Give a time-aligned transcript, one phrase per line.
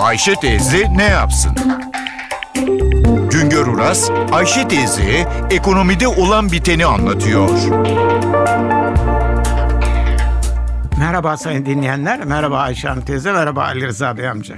[0.00, 1.52] Ayşe teyze ne yapsın?
[3.30, 7.50] Güngör Uras, Ayşe teyze ekonomide olan biteni anlatıyor.
[10.98, 14.54] Merhaba sayın dinleyenler, merhaba Ayşe Hanım teyze, merhaba Ali Rıza Bey amca.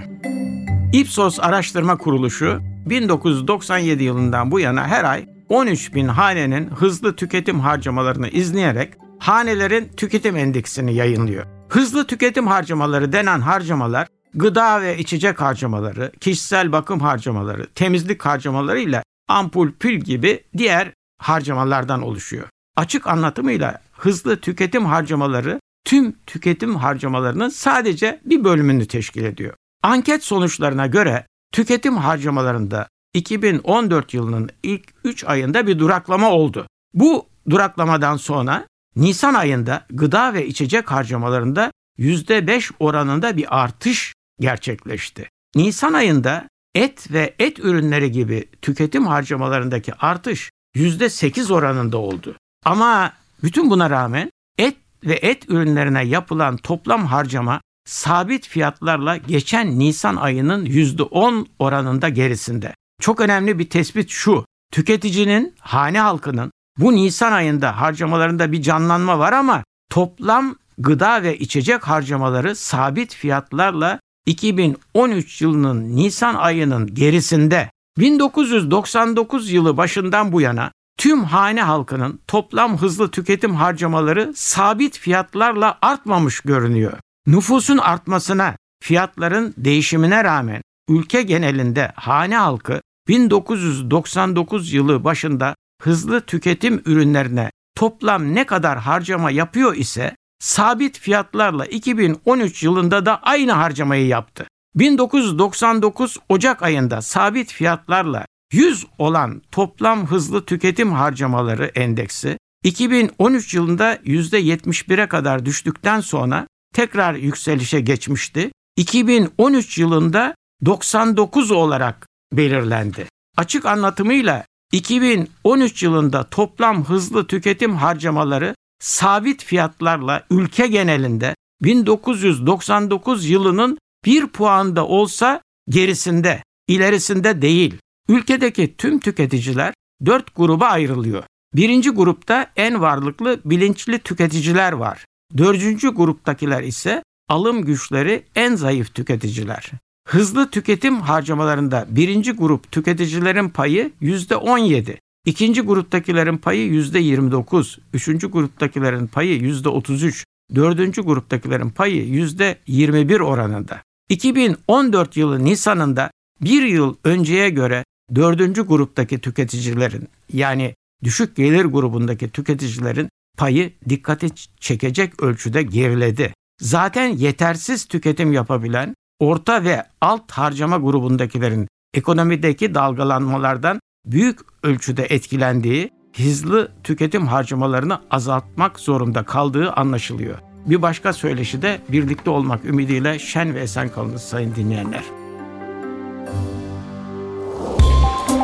[0.92, 8.28] Ipsos Araştırma Kuruluşu 1997 yılından bu yana her ay 13 bin hanenin hızlı tüketim harcamalarını
[8.28, 11.46] izleyerek hanelerin tüketim endeksini yayınlıyor.
[11.68, 19.02] Hızlı tüketim harcamaları denen harcamalar gıda ve içecek harcamaları, kişisel bakım harcamaları, temizlik harcamaları ile
[19.28, 22.48] ampul, pil gibi diğer harcamalardan oluşuyor.
[22.76, 29.54] Açık anlatımıyla hızlı tüketim harcamaları tüm tüketim harcamalarının sadece bir bölümünü teşkil ediyor.
[29.82, 36.66] Anket sonuçlarına göre tüketim harcamalarında 2014 yılının ilk 3 ayında bir duraklama oldu.
[36.94, 45.28] Bu duraklamadan sonra Nisan ayında gıda ve içecek harcamalarında %5 oranında bir artış gerçekleşti.
[45.54, 52.36] Nisan ayında et ve et ürünleri gibi tüketim harcamalarındaki artış %8 oranında oldu.
[52.64, 60.16] Ama bütün buna rağmen et ve et ürünlerine yapılan toplam harcama sabit fiyatlarla geçen Nisan
[60.16, 62.74] ayının %10 oranında gerisinde.
[63.00, 64.44] Çok önemli bir tespit şu.
[64.72, 71.88] Tüketicinin, hane halkının bu Nisan ayında harcamalarında bir canlanma var ama toplam gıda ve içecek
[71.88, 81.62] harcamaları sabit fiyatlarla 2013 yılının Nisan ayının gerisinde 1999 yılı başından bu yana tüm hane
[81.62, 86.92] halkının toplam hızlı tüketim harcamaları sabit fiyatlarla artmamış görünüyor.
[87.26, 97.50] Nüfusun artmasına, fiyatların değişimine rağmen ülke genelinde hane halkı 1999 yılı başında hızlı tüketim ürünlerine
[97.74, 104.46] toplam ne kadar harcama yapıyor ise sabit fiyatlarla 2013 yılında da aynı harcamayı yaptı.
[104.74, 115.08] 1999 Ocak ayında sabit fiyatlarla 100 olan toplam hızlı tüketim harcamaları endeksi 2013 yılında %71'e
[115.08, 118.50] kadar düştükten sonra tekrar yükselişe geçmişti.
[118.76, 123.06] 2013 yılında 99 olarak belirlendi.
[123.36, 134.26] Açık anlatımıyla 2013 yılında toplam hızlı tüketim harcamaları sabit fiyatlarla ülke genelinde 1999 yılının bir
[134.26, 137.78] puanda olsa gerisinde, ilerisinde değil.
[138.08, 139.74] Ülkedeki tüm tüketiciler
[140.06, 141.24] dört gruba ayrılıyor.
[141.54, 145.04] Birinci grupta en varlıklı bilinçli tüketiciler var.
[145.38, 149.70] Dördüncü gruptakiler ise alım güçleri en zayıf tüketiciler.
[150.08, 158.30] Hızlı tüketim harcamalarında birinci grup tüketicilerin payı yüzde 17, ikinci gruptakilerin payı yüzde 29, üçüncü
[158.30, 160.24] gruptakilerin payı yüzde 33,
[160.54, 163.82] dördüncü gruptakilerin payı yüzde 21 oranında.
[164.08, 166.10] 2014 yılı Nisan'ında
[166.40, 167.84] bir yıl önceye göre
[168.14, 170.74] dördüncü gruptaki tüketicilerin yani
[171.04, 173.08] düşük gelir grubundaki tüketicilerin
[173.38, 174.28] payı dikkati
[174.60, 176.34] çekecek ölçüde geriledi.
[176.60, 186.72] Zaten yetersiz tüketim yapabilen orta ve alt harcama grubundakilerin ekonomideki dalgalanmalardan büyük ölçüde etkilendiği, hızlı
[186.84, 190.38] tüketim harcamalarını azaltmak zorunda kaldığı anlaşılıyor.
[190.66, 195.02] Bir başka söyleşi de birlikte olmak ümidiyle şen ve esen kalınız sayın dinleyenler.